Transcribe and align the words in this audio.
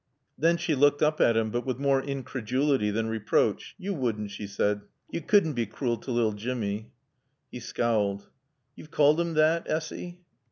Then 0.35 0.57
she 0.57 0.73
looked 0.73 1.03
up 1.03 1.21
at 1.21 1.37
him, 1.37 1.51
but 1.51 1.63
with 1.63 1.77
more 1.77 2.01
incredulity 2.01 2.89
than 2.89 3.07
reproach. 3.07 3.75
"Yo' 3.77 3.93
wudn'," 3.93 4.29
she 4.29 4.47
said. 4.47 4.81
"Yo' 5.11 5.19
cudn' 5.21 5.53
bae 5.53 5.65
crool 5.65 5.97
t' 5.97 6.09
lil 6.11 6.31
Jimmy." 6.31 6.89
He 7.51 7.59
scowled. 7.59 8.27
"Yo've 8.75 8.89
called 8.89 9.19
'im 9.21 9.35
thot, 9.35 9.67
Essy?" 9.69 10.21